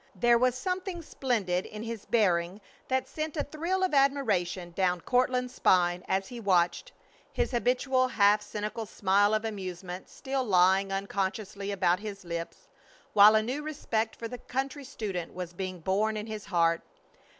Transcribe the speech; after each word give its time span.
There 0.15 0.39
was 0.39 0.55
something 0.55 1.03
splendid 1.03 1.63
in 1.67 1.83
his 1.83 2.07
bearing 2.07 2.59
that 2.87 3.07
sent 3.07 3.37
a 3.37 3.43
thrill 3.43 3.83
of 3.83 3.93
admiration 3.93 4.71
down 4.71 5.01
Courtland's 5.01 5.53
spine 5.53 6.03
as 6.07 6.29
he 6.29 6.39
watched, 6.39 6.91
his 7.31 7.51
habitual 7.51 8.07
half 8.07 8.41
cynical 8.41 8.87
smile 8.87 9.35
of 9.35 9.45
amusement 9.45 10.09
still 10.09 10.43
lying 10.43 10.91
unconsciously 10.91 11.69
about 11.71 11.99
his 11.99 12.25
lips, 12.25 12.67
while 13.13 13.35
a 13.35 13.43
new 13.43 13.61
respect 13.61 14.15
for 14.15 14.27
the 14.27 14.39
country 14.39 14.85
student 14.85 15.35
was 15.35 15.53
being 15.53 15.81
born 15.81 16.17
in 16.17 16.25
his 16.25 16.45
heart. 16.45 16.81